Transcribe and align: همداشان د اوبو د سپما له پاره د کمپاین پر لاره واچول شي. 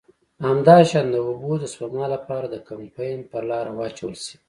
همداشان 0.47 1.05
د 1.11 1.15
اوبو 1.27 1.51
د 1.59 1.63
سپما 1.73 2.05
له 2.13 2.19
پاره 2.27 2.47
د 2.51 2.55
کمپاین 2.69 3.19
پر 3.31 3.41
لاره 3.49 3.71
واچول 3.77 4.13
شي. 4.23 4.35